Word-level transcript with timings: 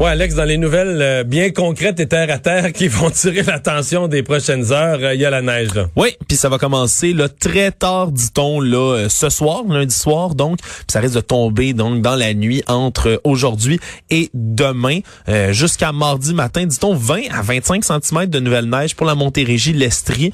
Ouais, 0.00 0.10
Alex, 0.10 0.36
dans 0.36 0.44
les 0.44 0.58
nouvelles 0.58 1.02
euh, 1.02 1.24
bien 1.24 1.50
concrètes 1.50 1.98
et 1.98 2.06
terre 2.06 2.30
à 2.30 2.38
terre 2.38 2.72
qui 2.72 2.86
vont 2.88 3.10
tirer 3.10 3.42
l'attention 3.42 4.06
des 4.06 4.22
prochaines 4.22 4.70
heures, 4.70 5.00
euh, 5.02 5.12
il 5.12 5.20
y 5.20 5.24
a 5.24 5.30
la 5.30 5.42
neige. 5.42 5.74
Là. 5.74 5.88
Oui, 5.96 6.10
puis 6.28 6.36
ça 6.36 6.48
va 6.48 6.56
commencer 6.56 7.12
là, 7.12 7.28
très 7.28 7.72
tard, 7.72 8.12
dit-on, 8.12 8.60
là, 8.60 8.94
euh, 8.94 9.08
ce 9.08 9.28
soir, 9.28 9.64
lundi 9.68 9.92
soir, 9.92 10.36
donc. 10.36 10.58
Puis 10.60 10.84
ça 10.86 11.00
risque 11.00 11.16
de 11.16 11.20
tomber 11.20 11.72
donc 11.72 12.00
dans 12.00 12.14
la 12.14 12.32
nuit 12.32 12.62
entre 12.68 13.20
aujourd'hui 13.24 13.80
et 14.08 14.30
demain, 14.34 15.00
jusqu'à 15.50 15.90
mardi 15.90 16.32
matin, 16.32 16.64
dit-on, 16.64 16.94
20 16.94 17.22
à 17.32 17.42
25 17.42 17.84
cm 17.84 18.26
de 18.26 18.38
nouvelle 18.38 18.66
neige 18.66 18.94
pour 18.94 19.06
la 19.06 19.16
Montérégie, 19.16 19.72
l'Estrie. 19.72 20.32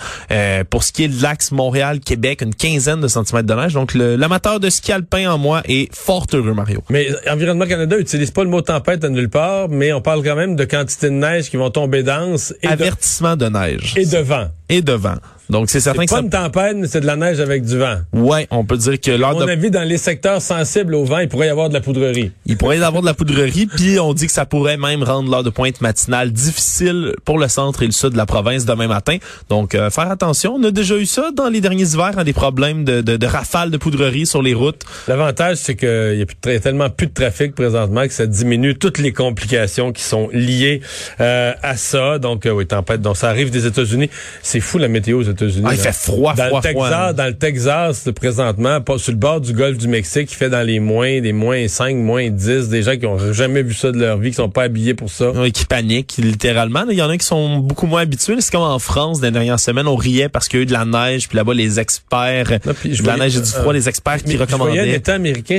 pour 0.68 0.84
ce 0.84 0.92
qui 0.92 1.04
est 1.04 1.08
de 1.08 1.22
l'axe 1.22 1.52
Montréal-Québec, 1.52 2.42
une 2.42 2.54
quinzaine 2.54 3.00
de 3.00 3.08
centimètres 3.08 3.46
de 3.46 3.54
neige. 3.54 3.72
Donc 3.72 3.94
l'amateur 3.94 4.60
de 4.60 4.68
ski 4.68 4.92
alpin 4.92 5.30
en 5.30 5.38
moi 5.38 5.62
est 5.66 5.94
fort 5.94 6.26
heureux, 6.32 6.54
Mario. 6.54 6.82
Mais 6.90 7.08
Environnement 7.30 7.66
Canada 7.66 7.98
utilise 7.98 8.30
pas 8.30 8.44
le 8.44 8.50
mot 8.50 8.60
tempête 8.60 9.02
à 9.04 9.08
nulle 9.08 9.30
part 9.30 9.53
mais 9.68 9.92
on 9.92 10.00
parle 10.00 10.22
quand 10.22 10.36
même 10.36 10.56
de 10.56 10.64
quantité 10.64 11.08
de 11.08 11.14
neige 11.14 11.50
qui 11.50 11.56
vont 11.56 11.70
tomber 11.70 12.02
dense. 12.02 12.54
Et 12.62 12.68
Avertissement 12.68 13.36
de, 13.36 13.46
neige. 13.46 13.94
Et 13.96 14.06
de 14.06 14.18
vent. 14.18 14.48
Et 14.68 14.82
de 14.82 14.92
vent. 14.92 15.16
Donc 15.50 15.68
c'est 15.68 15.80
certain 15.80 16.06
que 16.06 16.10
pas 16.10 16.20
une 16.20 16.30
tempête, 16.30 16.76
mais 16.76 16.88
c'est 16.88 17.00
de 17.02 17.06
la 17.06 17.16
neige 17.16 17.38
avec 17.38 17.64
du 17.64 17.78
vent. 17.78 17.98
Ouais, 18.14 18.46
on 18.50 18.64
peut 18.64 18.78
dire 18.78 18.98
que 18.98 19.10
lors 19.10 19.30
à 19.30 19.34
mon 19.34 19.40
avis, 19.46 19.70
dans 19.70 19.82
les 19.82 19.98
secteurs 19.98 20.40
sensibles 20.40 20.94
au 20.94 21.04
vent, 21.04 21.18
il 21.18 21.28
pourrait 21.28 21.48
y 21.48 21.50
avoir 21.50 21.68
de 21.68 21.74
la 21.74 21.82
poudrerie. 21.82 22.32
Il 22.46 22.56
pourrait 22.56 22.78
y 22.78 22.82
avoir 22.82 23.02
de 23.02 23.06
la 23.06 23.12
poudrerie, 23.12 23.66
puis 23.66 24.00
on 24.00 24.14
dit 24.14 24.26
que 24.26 24.32
ça 24.32 24.46
pourrait 24.46 24.78
même 24.78 25.02
rendre 25.02 25.30
l'heure 25.30 25.42
de 25.42 25.50
pointe 25.50 25.82
matinale 25.82 26.32
difficile 26.32 27.14
pour 27.26 27.38
le 27.38 27.48
centre 27.48 27.82
et 27.82 27.86
le 27.86 27.92
sud 27.92 28.10
de 28.10 28.16
la 28.16 28.24
province 28.24 28.64
demain 28.64 28.86
matin. 28.88 29.18
Donc 29.50 29.74
euh, 29.74 29.90
faire 29.90 30.10
attention. 30.10 30.54
On 30.54 30.64
a 30.64 30.70
déjà 30.70 30.96
eu 30.96 31.04
ça 31.06 31.30
dans 31.30 31.50
les 31.50 31.60
derniers 31.60 31.92
hivers, 31.92 32.18
hein, 32.18 32.24
des 32.24 32.32
problèmes 32.32 32.84
de, 32.84 33.02
de, 33.02 33.18
de 33.18 33.26
rafales 33.26 33.70
de 33.70 33.76
poudrerie 33.76 34.24
sur 34.24 34.40
les 34.40 34.54
routes. 34.54 34.82
L'avantage, 35.08 35.58
c'est 35.58 35.76
qu'il 35.76 36.16
y 36.18 36.22
a 36.54 36.58
tellement 36.58 36.88
plus 36.88 37.08
de 37.08 37.12
trafic 37.12 37.54
présentement 37.54 38.06
que 38.06 38.14
ça 38.14 38.26
diminue 38.26 38.76
toutes 38.76 38.98
les 38.98 39.12
complications 39.12 39.92
qui 39.92 40.04
sont 40.04 40.30
liées 40.32 40.80
euh, 41.20 41.52
à 41.62 41.76
ça. 41.76 42.18
Donc 42.18 42.46
euh, 42.46 42.50
oui, 42.50 42.66
tempête. 42.66 43.02
Donc 43.02 43.18
ça 43.18 43.28
arrive 43.28 43.50
des 43.50 43.66
États-Unis. 43.66 44.08
C'est 44.54 44.60
fou 44.60 44.78
la 44.78 44.86
météo 44.86 45.18
aux 45.18 45.22
États-Unis. 45.24 45.66
Ah, 45.68 45.74
il 45.74 45.80
fait 45.80 45.90
dans 46.06 46.56
le 46.56 46.62
Texas, 46.62 47.14
Dans 47.16 47.26
le 47.26 47.34
Texas, 47.34 48.08
présentement, 48.14 48.80
pas 48.80 48.98
sur 48.98 49.10
le 49.10 49.18
bord 49.18 49.40
du 49.40 49.52
golfe 49.52 49.78
du 49.78 49.88
Mexique, 49.88 50.30
il 50.30 50.36
fait 50.36 50.48
dans 50.48 50.64
les 50.64 50.78
moins, 50.78 51.20
des 51.20 51.32
moins 51.32 51.66
5, 51.66 51.96
moins 51.96 52.30
10, 52.30 52.68
des 52.68 52.82
gens 52.82 52.96
qui 52.96 53.04
ont 53.04 53.32
jamais 53.32 53.64
vu 53.64 53.74
ça 53.74 53.90
de 53.90 53.98
leur 53.98 54.16
vie, 54.16 54.30
qui 54.30 54.36
sont 54.36 54.50
pas 54.50 54.62
habillés 54.62 54.94
pour 54.94 55.10
ça. 55.10 55.32
Oui, 55.34 55.50
qui 55.50 55.64
paniquent, 55.64 56.14
littéralement. 56.18 56.84
Il 56.88 56.96
y 56.96 57.02
en 57.02 57.10
a 57.10 57.18
qui 57.18 57.26
sont 57.26 57.58
beaucoup 57.58 57.88
moins 57.88 58.02
habitués. 58.02 58.36
C'est 58.38 58.52
comme 58.52 58.62
en 58.62 58.78
France, 58.78 59.18
dans 59.20 59.26
les 59.26 59.32
dernières 59.32 59.58
semaines, 59.58 59.88
on 59.88 59.96
riait 59.96 60.28
parce 60.28 60.46
qu'il 60.46 60.60
y 60.60 60.62
a 60.62 60.62
eu 60.62 60.66
de 60.66 60.72
la 60.72 60.84
neige, 60.84 61.26
puis 61.28 61.36
là-bas, 61.36 61.52
les 61.52 61.80
experts, 61.80 62.60
de 62.60 63.06
la 63.08 63.16
neige 63.16 63.36
et 63.36 63.40
du 63.40 63.50
froid, 63.50 63.72
les 63.72 63.88
experts 63.88 64.22
qui 64.22 64.36
recommandaient. 64.36 64.76
Je 64.76 64.84
voyais 64.84 65.10
un 65.10 65.14
américain, 65.14 65.58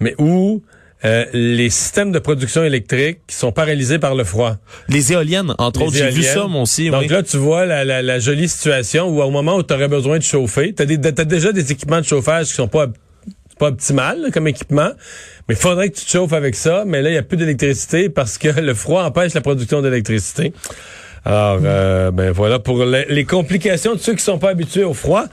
mais 0.00 0.14
où 0.18 0.60
euh, 1.04 1.26
les 1.32 1.68
systèmes 1.70 2.12
de 2.12 2.18
production 2.18 2.64
électrique 2.64 3.18
qui 3.26 3.36
sont 3.36 3.52
paralysés 3.52 3.98
par 3.98 4.14
le 4.14 4.24
froid. 4.24 4.56
Les 4.88 5.12
éoliennes, 5.12 5.54
entre 5.58 5.82
autres. 5.82 5.96
J'ai 5.96 6.10
vu 6.10 6.22
ça, 6.22 6.46
moi 6.46 6.62
aussi. 6.62 6.88
Donc 6.90 7.10
là, 7.10 7.22
tu 7.22 7.36
vois 7.36 7.66
la, 7.66 7.84
la, 7.84 8.00
la, 8.00 8.18
jolie 8.18 8.48
situation 8.48 9.08
où 9.08 9.20
au 9.20 9.30
moment 9.30 9.56
où 9.56 9.62
tu 9.62 9.74
aurais 9.74 9.88
besoin 9.88 10.18
de 10.18 10.22
chauffer, 10.22 10.74
tu 10.74 10.82
as, 10.82 10.86
déjà 10.86 11.52
des 11.52 11.72
équipements 11.72 12.00
de 12.00 12.06
chauffage 12.06 12.46
qui 12.46 12.54
sont 12.54 12.68
pas 12.68 12.86
pas 13.58 13.68
optimal 13.68 14.30
comme 14.32 14.48
équipement, 14.48 14.90
mais 15.48 15.54
il 15.54 15.60
faudrait 15.60 15.90
que 15.90 15.96
tu 15.96 16.04
te 16.04 16.10
chauffes 16.10 16.32
avec 16.32 16.56
ça. 16.56 16.84
Mais 16.86 17.02
là, 17.02 17.10
il 17.10 17.12
n'y 17.12 17.18
a 17.18 17.22
plus 17.22 17.36
d'électricité 17.36 18.08
parce 18.08 18.38
que 18.38 18.48
le 18.60 18.74
froid 18.74 19.04
empêche 19.04 19.34
la 19.34 19.40
production 19.40 19.82
d'électricité. 19.82 20.52
Alors, 21.26 21.60
euh, 21.64 22.10
ben 22.10 22.30
voilà 22.32 22.58
pour 22.58 22.84
les, 22.84 23.24
complications 23.24 23.94
de 23.94 23.98
ceux 23.98 24.14
qui 24.14 24.22
sont 24.22 24.38
pas 24.38 24.50
habitués 24.50 24.84
au 24.84 24.92
froid. 24.92 25.24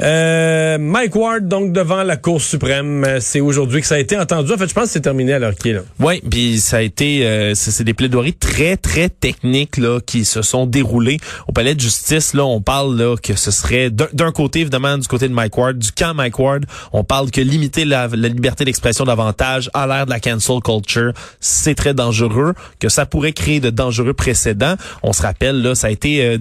Euh, 0.00 0.76
Mike 0.78 1.16
Ward, 1.16 1.48
donc 1.48 1.72
devant 1.72 2.02
la 2.02 2.18
Cour 2.18 2.42
suprême, 2.42 3.04
euh, 3.04 3.18
c'est 3.20 3.40
aujourd'hui 3.40 3.80
que 3.80 3.86
ça 3.86 3.94
a 3.94 3.98
été 3.98 4.18
entendu. 4.18 4.52
En 4.52 4.58
fait, 4.58 4.68
je 4.68 4.74
pense 4.74 4.84
que 4.84 4.90
c'est 4.90 5.00
terminé 5.00 5.32
à 5.32 5.38
l'heure 5.38 5.54
qui 5.54 5.70
est 5.70 5.72
là. 5.72 5.80
Oui, 6.00 6.20
puis 6.28 6.60
ça 6.60 6.78
a 6.78 6.80
été, 6.82 7.26
euh, 7.26 7.54
c'est 7.54 7.84
des 7.84 7.94
plaidoiries 7.94 8.34
très 8.34 8.76
très 8.76 9.08
techniques 9.08 9.78
là 9.78 10.00
qui 10.04 10.26
se 10.26 10.42
sont 10.42 10.66
déroulées 10.66 11.18
au 11.46 11.52
palais 11.52 11.74
de 11.74 11.80
justice. 11.80 12.34
Là, 12.34 12.44
on 12.44 12.60
parle 12.60 12.98
là 12.98 13.16
que 13.16 13.34
ce 13.34 13.50
serait 13.50 13.90
d'un 13.90 14.32
côté 14.32 14.60
évidemment 14.60 14.98
du 14.98 15.08
côté 15.08 15.28
de 15.28 15.34
Mike 15.34 15.56
Ward, 15.56 15.78
du 15.78 15.92
camp 15.92 16.12
Mike 16.14 16.38
Ward, 16.38 16.66
on 16.92 17.04
parle 17.04 17.30
que 17.30 17.40
limiter 17.40 17.86
la, 17.86 18.08
la 18.08 18.28
liberté 18.28 18.66
d'expression 18.66 19.04
davantage 19.04 19.70
à 19.72 19.86
l'ère 19.86 20.04
de 20.04 20.10
la 20.10 20.20
cancel 20.20 20.60
culture, 20.60 21.12
c'est 21.40 21.74
très 21.74 21.94
dangereux, 21.94 22.54
que 22.80 22.88
ça 22.88 23.06
pourrait 23.06 23.32
créer 23.32 23.60
de 23.60 23.70
dangereux 23.70 24.12
précédents. 24.12 24.74
On 25.02 25.12
se 25.12 25.22
là, 25.40 25.74
ça 25.74 25.88
a 25.88 25.90
été 25.90 26.24
euh, 26.24 26.38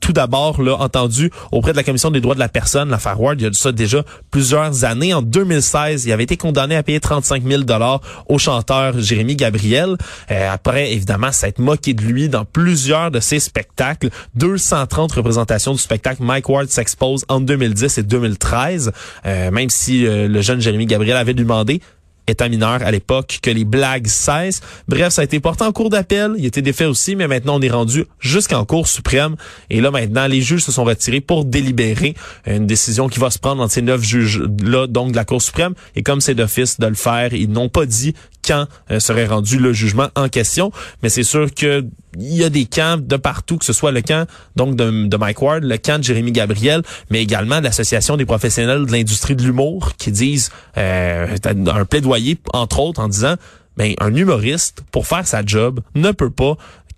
tout 0.00 0.12
d'abord 0.12 0.62
là 0.62 0.76
entendu 0.76 1.30
auprès 1.52 1.72
de 1.72 1.76
la 1.76 1.82
commission 1.82 2.10
des 2.10 2.20
droits 2.20 2.34
de 2.34 2.40
la 2.40 2.48
personne, 2.48 2.90
l'affaire 2.90 3.20
Ward. 3.20 3.40
Il 3.40 3.44
y 3.44 3.46
a 3.46 3.52
ça 3.52 3.72
déjà 3.72 4.04
plusieurs 4.30 4.84
années. 4.84 5.14
En 5.14 5.22
2016, 5.22 6.06
il 6.06 6.12
avait 6.12 6.24
été 6.24 6.36
condamné 6.36 6.76
à 6.76 6.82
payer 6.82 7.00
35 7.00 7.42
000 7.44 7.62
dollars 7.62 8.00
au 8.28 8.38
chanteur 8.38 8.98
Jérémy 8.98 9.36
Gabriel. 9.36 9.96
Euh, 10.30 10.50
après, 10.52 10.92
évidemment, 10.92 11.30
été 11.30 11.62
moqué 11.62 11.94
de 11.94 12.02
lui 12.02 12.28
dans 12.28 12.44
plusieurs 12.44 13.10
de 13.10 13.20
ses 13.20 13.40
spectacles. 13.40 14.10
230 14.34 15.12
représentations 15.12 15.72
du 15.72 15.78
spectacle 15.78 16.22
Mike 16.22 16.48
Ward 16.48 16.68
s'expose 16.68 17.24
en 17.28 17.40
2010 17.40 17.98
et 17.98 18.02
2013. 18.02 18.92
Euh, 19.24 19.50
même 19.50 19.70
si 19.70 20.02
le 20.06 20.40
jeune 20.40 20.60
Jérémy 20.60 20.86
Gabriel 20.86 21.16
avait 21.16 21.34
demandé 21.34 21.80
étant 22.26 22.48
mineur 22.48 22.82
à 22.82 22.90
l'époque, 22.90 23.38
que 23.42 23.50
les 23.50 23.64
blagues 23.64 24.06
cessent. 24.06 24.60
Bref, 24.88 25.12
ça 25.12 25.22
a 25.22 25.24
été 25.24 25.40
porté 25.40 25.64
en 25.64 25.72
cours 25.72 25.90
d'appel. 25.90 26.34
Il 26.38 26.44
été 26.44 26.62
défait 26.62 26.84
aussi, 26.84 27.16
mais 27.16 27.28
maintenant 27.28 27.56
on 27.56 27.60
est 27.60 27.70
rendu 27.70 28.06
jusqu'en 28.20 28.64
cour 28.64 28.88
suprême. 28.88 29.36
Et 29.70 29.80
là, 29.80 29.90
maintenant, 29.90 30.26
les 30.26 30.40
juges 30.40 30.62
se 30.62 30.72
sont 30.72 30.84
retirés 30.84 31.20
pour 31.20 31.44
délibérer 31.44 32.14
une 32.46 32.66
décision 32.66 33.08
qui 33.08 33.18
va 33.18 33.30
se 33.30 33.38
prendre 33.38 33.62
entre 33.62 33.72
ces 33.72 33.82
neuf 33.82 34.02
juges-là, 34.02 34.86
donc 34.86 35.12
de 35.12 35.16
la 35.16 35.24
Cour 35.24 35.42
suprême. 35.42 35.74
Et 35.94 36.02
comme 36.02 36.20
c'est 36.20 36.34
d'office 36.34 36.78
de 36.78 36.86
le 36.86 36.94
faire, 36.94 37.32
ils 37.34 37.50
n'ont 37.50 37.68
pas 37.68 37.86
dit 37.86 38.14
quand 38.46 38.66
euh, 38.90 39.00
serait 39.00 39.26
rendu 39.26 39.58
le 39.58 39.72
jugement 39.72 40.08
en 40.14 40.28
question. 40.28 40.70
Mais 41.02 41.08
c'est 41.08 41.22
sûr 41.22 41.52
que 41.54 41.84
il 42.18 42.34
y 42.34 42.44
a 42.44 42.48
des 42.48 42.64
camps 42.64 42.96
de 42.96 43.16
partout, 43.16 43.58
que 43.58 43.64
ce 43.64 43.74
soit 43.74 43.92
le 43.92 44.00
camp 44.00 44.26
donc 44.56 44.74
de, 44.74 45.16
Mike 45.16 45.42
Ward, 45.42 45.64
le 45.64 45.76
camp 45.76 45.98
de 45.98 46.04
Jérémy 46.04 46.32
Gabriel, 46.32 46.82
mais 47.10 47.22
également 47.22 47.60
l'Association 47.60 48.16
des 48.16 48.24
professionnels 48.24 48.86
de 48.86 48.92
l'industrie 48.92 49.36
de 49.36 49.42
l'humour 49.42 49.92
qui 49.98 50.12
disent 50.12 50.50
euh, 50.78 51.36
un 51.44 51.84
plaidoyer, 51.84 52.38
entre 52.54 52.80
autres, 52.80 53.00
en 53.00 53.08
disant 53.08 53.34
ben, 53.76 53.94
un 54.00 54.14
humoriste, 54.14 54.82
pour 54.90 55.06
faire 55.06 55.26
sa 55.26 55.44
job, 55.44 55.80
ne 55.94 56.10
peut 56.10 56.30
pas 56.30 56.56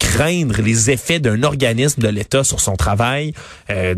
craindre 0.08 0.62
les 0.62 0.90
effets 0.90 1.20
d'un 1.20 1.42
organisme 1.42 2.00
de 2.00 2.08
l'État 2.08 2.42
sur 2.42 2.60
son 2.60 2.76
travail. 2.76 3.34
Euh, 3.68 3.94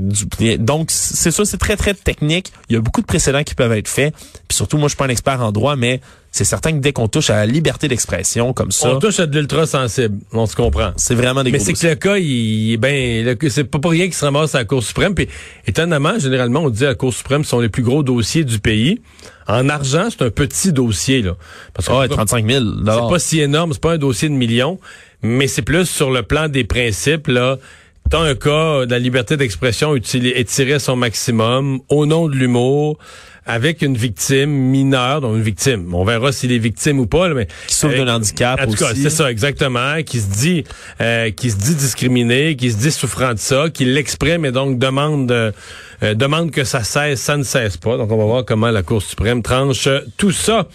donc, 0.58 0.90
c'est 0.90 1.30
ça, 1.30 1.44
c'est 1.44 1.56
très, 1.56 1.76
très 1.76 1.94
technique. 1.94 2.52
Il 2.68 2.74
y 2.74 2.76
a 2.76 2.80
beaucoup 2.80 3.00
de 3.00 3.06
précédents 3.06 3.44
qui 3.44 3.54
peuvent 3.54 3.72
être 3.72 3.88
faits. 3.88 4.12
Puis 4.48 4.56
surtout, 4.56 4.76
moi, 4.76 4.88
je 4.88 4.90
suis 4.90 4.96
pas 4.96 5.04
un 5.04 5.10
expert 5.10 5.40
en 5.40 5.52
droit, 5.52 5.76
mais 5.76 6.00
c'est 6.32 6.44
certain 6.44 6.72
que 6.72 6.78
dès 6.78 6.92
qu'on 6.92 7.06
touche 7.06 7.30
à 7.30 7.36
la 7.36 7.46
liberté 7.46 7.86
d'expression 7.86 8.52
comme 8.52 8.72
ça... 8.72 8.90
On 8.90 8.98
touche 8.98 9.20
à 9.20 9.26
de 9.26 9.38
l'ultra 9.38 9.66
sensible, 9.66 10.18
on 10.32 10.46
se 10.46 10.56
comprend. 10.56 10.92
C'est 10.96 11.14
vraiment 11.14 11.44
des 11.44 11.52
Mais 11.52 11.60
c'est 11.60 11.74
que 11.74 11.86
le 11.86 11.94
cas, 11.94 12.18
il, 12.18 12.76
ben, 12.76 13.36
c'est 13.48 13.64
pas 13.64 13.78
pour 13.78 13.92
rien 13.92 14.04
qu'il 14.06 14.14
se 14.14 14.24
ramasse 14.24 14.54
à 14.56 14.58
la 14.58 14.64
Cour 14.64 14.82
suprême. 14.82 15.14
Puis, 15.14 15.28
étonnamment, 15.66 16.18
généralement, 16.18 16.60
on 16.60 16.70
dit 16.70 16.84
à 16.84 16.88
la 16.88 16.94
Cour 16.96 17.14
suprême 17.14 17.44
sont 17.44 17.60
les 17.60 17.68
plus 17.68 17.84
gros 17.84 18.02
dossiers 18.02 18.44
du 18.44 18.58
pays. 18.58 19.00
En 19.46 19.68
argent, 19.68 20.08
c'est 20.10 20.22
un 20.22 20.30
petit 20.30 20.72
dossier, 20.72 21.22
là. 21.22 21.36
Parce 21.74 21.88
que 21.88 22.06
35 22.06 22.48
000 22.48 22.64
C'est 22.78 22.84
pas 22.84 23.18
si 23.18 23.40
énorme, 23.40 23.72
c'est 23.72 23.82
pas 23.82 23.94
un 23.94 23.98
dossier 23.98 24.28
de 24.28 24.34
millions, 24.34 24.78
mais 25.22 25.46
c'est 25.46 25.62
plus 25.62 25.86
sur 25.86 26.10
le 26.10 26.22
plan 26.22 26.48
des 26.48 26.64
principes, 26.64 27.28
là. 27.28 27.58
T'as 28.10 28.20
un 28.20 28.34
cas 28.34 28.86
la 28.86 28.98
liberté 28.98 29.36
d'expression 29.36 29.94
étirée 29.94 30.72
à 30.72 30.78
son 30.78 30.96
maximum, 30.96 31.80
au 31.88 32.06
nom 32.06 32.28
de 32.28 32.34
l'humour, 32.34 32.98
avec 33.50 33.82
une 33.82 33.96
victime 33.96 34.50
mineure, 34.50 35.20
donc 35.20 35.36
une 35.36 35.42
victime. 35.42 35.92
On 35.94 36.04
verra 36.04 36.30
s'il 36.32 36.52
est 36.52 36.58
victime 36.58 37.00
ou 37.00 37.06
pas, 37.06 37.28
mais 37.30 37.48
qui 37.66 37.74
souffre 37.74 37.96
d'un 37.96 38.14
handicap 38.14 38.60
en 38.60 38.66
tout 38.66 38.76
cas, 38.76 38.92
c'est 38.94 39.10
ça 39.10 39.30
exactement, 39.30 40.02
qui 40.04 40.20
se 40.20 40.30
dit, 40.30 40.64
euh, 41.00 41.30
qui 41.30 41.50
se 41.50 41.56
dit 41.56 41.74
discriminé, 41.74 42.56
qui 42.56 42.70
se 42.70 42.76
dit 42.76 42.92
souffrant 42.92 43.34
de 43.34 43.38
ça, 43.38 43.66
qui 43.72 43.84
l'exprime 43.84 44.44
et 44.44 44.52
donc 44.52 44.78
demande, 44.78 45.30
euh, 45.32 45.52
demande 46.14 46.50
que 46.50 46.64
ça 46.64 46.84
cesse, 46.84 47.20
ça 47.20 47.36
ne 47.36 47.42
cesse 47.42 47.76
pas. 47.76 47.96
Donc 47.96 48.10
on 48.12 48.16
va 48.16 48.24
voir 48.24 48.44
comment 48.44 48.70
la 48.70 48.82
Cour 48.82 49.02
suprême 49.02 49.42
tranche 49.42 49.88
tout 50.16 50.32
ça. 50.32 50.68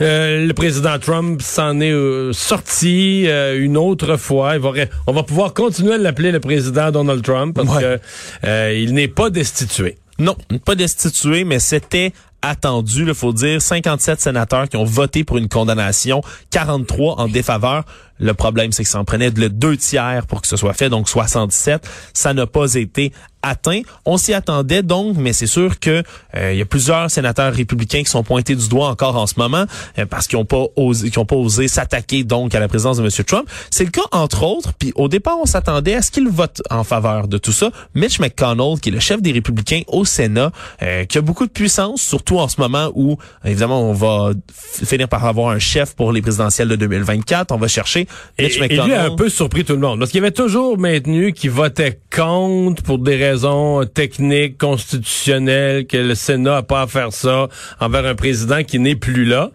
Euh, 0.00 0.46
le 0.46 0.52
président 0.54 0.98
Trump 0.98 1.40
s'en 1.42 1.80
est 1.80 2.32
sorti 2.32 3.26
une 3.56 3.76
autre 3.76 4.16
fois. 4.16 4.54
Il 4.54 4.60
va, 4.60 4.72
on 5.06 5.12
va 5.12 5.22
pouvoir 5.22 5.52
continuer 5.52 5.94
à 5.94 5.98
l'appeler 5.98 6.30
le 6.30 6.40
président 6.40 6.90
Donald 6.90 7.22
Trump 7.22 7.56
parce 7.56 7.78
que 7.80 8.74
il 8.74 8.94
n'est 8.94 9.08
pas 9.08 9.30
destitué. 9.30 9.96
Non, 10.18 10.36
pas 10.64 10.74
destitué, 10.74 11.44
mais 11.44 11.58
c'était 11.58 12.12
attendu, 12.42 13.06
il 13.06 13.14
faut 13.14 13.32
dire, 13.32 13.60
57 13.60 14.20
sénateurs 14.20 14.68
qui 14.68 14.76
ont 14.76 14.84
voté 14.84 15.24
pour 15.24 15.38
une 15.38 15.48
condamnation, 15.48 16.22
43 16.50 17.20
en 17.20 17.28
défaveur. 17.28 17.84
Le 18.18 18.34
problème, 18.34 18.72
c'est 18.72 18.84
que 18.84 18.88
ça 18.88 19.00
en 19.00 19.04
prenait 19.04 19.30
le 19.30 19.48
deux 19.48 19.76
tiers 19.76 20.26
pour 20.26 20.40
que 20.40 20.48
ce 20.48 20.56
soit 20.56 20.74
fait, 20.74 20.88
donc 20.88 21.08
67. 21.08 21.86
Ça 22.12 22.34
n'a 22.34 22.46
pas 22.46 22.74
été 22.74 23.12
atteint. 23.44 23.82
On 24.04 24.16
s'y 24.16 24.32
attendait 24.32 24.82
donc, 24.82 25.16
mais 25.16 25.32
c'est 25.32 25.46
sûr 25.46 25.78
que 25.78 26.02
euh, 26.36 26.52
il 26.52 26.58
y 26.58 26.62
a 26.62 26.64
plusieurs 26.64 27.10
sénateurs 27.10 27.52
républicains 27.52 28.02
qui 28.02 28.10
sont 28.10 28.22
pointés 28.22 28.56
du 28.56 28.68
doigt 28.68 28.88
encore 28.88 29.16
en 29.16 29.26
ce 29.26 29.34
moment 29.36 29.66
euh, 29.98 30.06
parce 30.06 30.26
qu'ils 30.26 30.38
n'ont 30.38 30.44
pas 30.44 30.66
osé, 30.76 31.68
s'attaquer 31.68 32.24
donc 32.24 32.54
à 32.54 32.60
la 32.60 32.68
présidence 32.68 32.96
de 32.96 33.02
M. 33.02 33.10
Trump. 33.26 33.48
C'est 33.70 33.84
le 33.84 33.90
cas 33.90 34.02
entre 34.12 34.42
autres. 34.44 34.72
Puis 34.74 34.92
au 34.96 35.08
départ, 35.08 35.36
on 35.40 35.46
s'attendait 35.46 35.94
à 35.94 36.02
ce 36.02 36.10
qu'il 36.10 36.28
vote 36.28 36.62
en 36.70 36.84
faveur 36.84 37.28
de 37.28 37.38
tout 37.38 37.52
ça. 37.52 37.70
Mitch 37.94 38.18
McConnell, 38.18 38.80
qui 38.80 38.88
est 38.88 38.92
le 38.92 39.00
chef 39.00 39.20
des 39.20 39.32
républicains 39.32 39.82
au 39.88 40.04
Sénat, 40.04 40.50
euh, 40.82 41.04
qui 41.04 41.18
a 41.18 41.20
beaucoup 41.20 41.46
de 41.46 41.52
puissance, 41.52 42.00
surtout 42.00 42.38
en 42.38 42.48
ce 42.48 42.60
moment 42.60 42.90
où 42.94 43.18
évidemment 43.44 43.82
on 43.82 43.92
va 43.92 44.30
finir 44.52 45.08
par 45.08 45.24
avoir 45.24 45.50
un 45.50 45.58
chef 45.58 45.94
pour 45.94 46.12
les 46.12 46.22
présidentielles 46.22 46.68
de 46.68 46.76
2024. 46.76 47.52
On 47.52 47.58
va 47.58 47.68
chercher 47.68 48.03
Mitch 48.38 48.56
et, 48.56 48.60
McConnell. 48.60 48.80
Et 48.80 48.86
lui 48.86 48.94
a 48.94 49.04
un 49.04 49.16
peu 49.16 49.28
surpris 49.28 49.64
tout 49.64 49.74
le 49.74 49.80
monde 49.80 49.98
parce 49.98 50.10
qu'il 50.10 50.20
avait 50.20 50.30
toujours 50.30 50.78
maintenu 50.78 51.32
qu'il 51.32 51.50
votait 51.50 52.00
contre 52.10 52.82
pour 52.82 52.98
des 52.98 53.16
raisons 53.16 53.34
raisons 53.34 53.84
techniques, 53.84 54.58
constitutionnelles, 54.58 55.86
que 55.86 55.96
le 55.96 56.14
Sénat 56.14 56.50
n'a 56.50 56.62
pas 56.62 56.82
à 56.82 56.86
faire 56.86 57.12
ça 57.12 57.48
envers 57.80 58.06
un 58.06 58.14
président 58.14 58.62
qui 58.62 58.78
n'est 58.78 58.96
plus 58.96 59.24
là. 59.24 59.50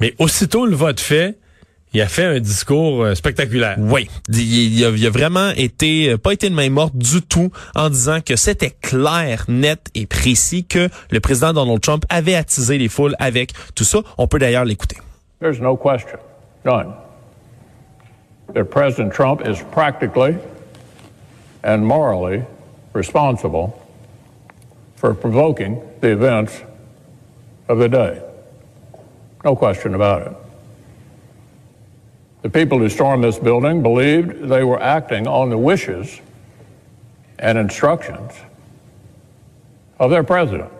Mais 0.00 0.14
aussitôt 0.18 0.66
le 0.66 0.76
vote 0.76 1.00
fait, 1.00 1.38
il 1.92 2.00
a 2.00 2.06
fait 2.06 2.24
un 2.24 2.40
discours 2.40 3.02
euh, 3.02 3.14
spectaculaire. 3.14 3.76
Oui, 3.78 4.08
il, 4.28 4.84
a, 4.84 4.90
il, 4.90 5.06
a, 5.06 5.10
vraiment 5.10 5.50
été 5.56 6.16
pas 6.18 6.32
été 6.32 6.48
de 6.48 6.54
main 6.54 6.70
morte 6.70 6.96
du 6.96 7.22
tout 7.22 7.50
en 7.74 7.90
disant 7.90 8.20
que 8.20 8.36
c'était 8.36 8.76
clair, 8.82 9.44
net 9.48 9.80
et 9.94 10.06
précis 10.06 10.64
que 10.64 10.88
le 11.10 11.20
président 11.20 11.52
Donald 11.52 11.80
Trump 11.80 12.04
avait 12.08 12.36
attisé 12.36 12.78
les 12.78 12.88
foules 12.88 13.16
avec 13.18 13.52
tout 13.74 13.84
ça. 13.84 14.00
On 14.18 14.28
peut 14.28 14.38
d'ailleurs 14.38 14.64
l'écouter. 14.64 14.98
There's 15.40 15.58
no 15.58 15.76
question, 15.76 16.18
none, 16.64 16.92
that 18.54 18.70
President 18.70 19.12
Trump 19.12 19.46
is 19.46 19.62
practically 19.70 20.38
and 21.62 21.86
morally 21.86 22.44
responsible 22.92 23.76
for 24.96 25.14
provoking 25.14 25.80
the 26.00 26.08
events 26.08 26.60
of 27.68 27.78
the 27.78 27.88
day. 27.88 28.22
No 29.44 29.56
question 29.56 29.94
about 29.94 30.26
it. 30.26 30.36
The 32.42 32.50
people 32.50 32.78
who 32.78 32.88
stormed 32.88 33.22
this 33.22 33.38
building 33.38 33.82
believed 33.82 34.48
they 34.48 34.64
were 34.64 34.82
acting 34.82 35.26
on 35.26 35.50
the 35.50 35.58
wishes 35.58 36.20
and 37.38 37.58
instructions 37.58 38.32
of 39.98 40.10
their 40.10 40.24
president. 40.24 40.70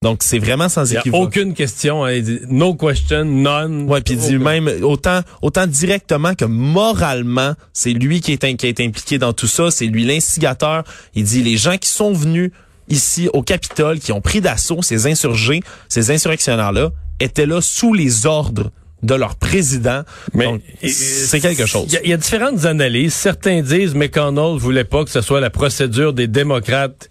Donc 0.00 0.22
c'est 0.22 0.38
vraiment 0.38 0.68
sans 0.68 0.92
équivoque. 0.92 1.06
Il 1.06 1.16
a 1.16 1.24
aucune 1.24 1.54
question, 1.54 2.04
hein, 2.04 2.20
dit, 2.20 2.38
no 2.48 2.74
question, 2.74 3.24
none. 3.24 3.90
Ouais, 3.90 4.00
puis 4.00 4.14
il 4.14 4.20
dit 4.20 4.38
même 4.38 4.70
autant 4.82 5.22
autant 5.42 5.66
directement 5.66 6.34
que 6.34 6.44
moralement, 6.44 7.54
c'est 7.72 7.92
lui 7.92 8.20
qui 8.20 8.32
est, 8.32 8.56
qui 8.56 8.66
est 8.68 8.80
impliqué 8.80 9.18
dans 9.18 9.32
tout 9.32 9.48
ça, 9.48 9.72
c'est 9.72 9.86
lui 9.86 10.04
l'instigateur. 10.04 10.84
Il 11.16 11.24
dit 11.24 11.42
les 11.42 11.56
gens 11.56 11.78
qui 11.78 11.88
sont 11.88 12.12
venus 12.12 12.52
ici 12.88 13.28
au 13.32 13.42
Capitole, 13.42 13.98
qui 13.98 14.12
ont 14.12 14.20
pris 14.20 14.40
d'assaut 14.40 14.82
ces 14.82 15.08
insurgés, 15.08 15.62
ces 15.88 16.12
insurrectionnaires 16.12 16.72
là, 16.72 16.90
étaient 17.18 17.46
là 17.46 17.60
sous 17.60 17.92
les 17.92 18.24
ordres 18.24 18.70
de 19.02 19.14
leur 19.16 19.34
président. 19.34 20.02
Mais 20.32 20.46
c'est 20.84 21.40
quelque 21.40 21.66
chose. 21.66 21.86
Il 21.88 22.06
y, 22.06 22.10
y, 22.10 22.12
a 22.12 22.16
différentes 22.16 22.66
analyses. 22.66 23.14
Certains 23.14 23.62
disent 23.62 23.96
McConnell 23.96 24.58
voulait 24.58 24.84
pas 24.84 25.04
que 25.04 25.10
ce 25.10 25.22
soit 25.22 25.40
la 25.40 25.50
procédure 25.50 26.12
des 26.12 26.28
démocrates 26.28 27.08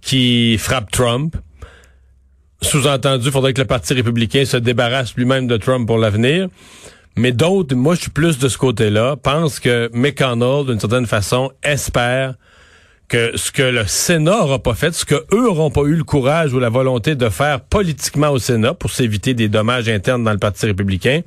qui 0.00 0.56
frappe 0.56 0.90
Trump. 0.90 1.36
Sous-entendu, 2.60 3.30
faudrait 3.30 3.52
que 3.52 3.60
le 3.60 3.66
Parti 3.66 3.94
républicain 3.94 4.44
se 4.44 4.56
débarrasse 4.56 5.14
lui-même 5.14 5.46
de 5.46 5.56
Trump 5.56 5.86
pour 5.86 5.98
l'avenir. 5.98 6.48
Mais 7.16 7.32
d'autres, 7.32 7.74
moi 7.74 7.94
je 7.94 8.02
suis 8.02 8.10
plus 8.10 8.38
de 8.38 8.48
ce 8.48 8.58
côté-là, 8.58 9.16
pensent 9.16 9.60
que 9.60 9.90
McConnell, 9.92 10.66
d'une 10.66 10.80
certaine 10.80 11.06
façon, 11.06 11.50
espère 11.62 12.34
que 13.08 13.36
ce 13.36 13.50
que 13.50 13.62
le 13.62 13.86
Sénat 13.86 14.44
aura 14.44 14.58
pas 14.58 14.74
fait, 14.74 14.92
ce 14.92 15.04
que 15.04 15.24
eux 15.32 15.48
auront 15.48 15.70
pas 15.70 15.82
eu 15.82 15.94
le 15.94 16.04
courage 16.04 16.52
ou 16.52 16.58
la 16.58 16.68
volonté 16.68 17.14
de 17.14 17.28
faire 17.28 17.60
politiquement 17.60 18.30
au 18.30 18.38
Sénat 18.38 18.74
pour 18.74 18.90
s'éviter 18.90 19.34
des 19.34 19.48
dommages 19.48 19.88
internes 19.88 20.24
dans 20.24 20.32
le 20.32 20.38
Parti 20.38 20.66
républicain, 20.66 21.22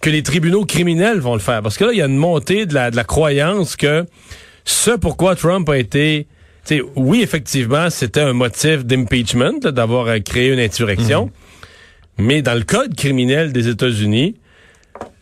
que 0.00 0.10
les 0.10 0.22
tribunaux 0.22 0.64
criminels 0.64 1.18
vont 1.18 1.34
le 1.34 1.40
faire. 1.40 1.62
Parce 1.62 1.76
que 1.76 1.84
là, 1.84 1.92
il 1.92 1.98
y 1.98 2.02
a 2.02 2.06
une 2.06 2.16
montée 2.16 2.66
de 2.66 2.74
la 2.74 3.04
croyance 3.04 3.76
que 3.76 4.06
ce 4.64 4.92
pourquoi 4.92 5.36
Trump 5.36 5.68
a 5.68 5.78
été 5.78 6.28
T'sais, 6.64 6.80
oui, 6.96 7.20
effectivement, 7.22 7.90
c'était 7.90 8.20
un 8.20 8.32
motif 8.32 8.84
d'impeachment, 8.84 9.60
d'avoir 9.60 10.08
créé 10.22 10.50
une 10.50 10.60
insurrection. 10.60 11.26
Mm-hmm. 11.26 12.24
Mais 12.24 12.42
dans 12.42 12.54
le 12.54 12.62
code 12.64 12.94
criminel 12.94 13.52
des 13.52 13.68
États-Unis, 13.68 14.36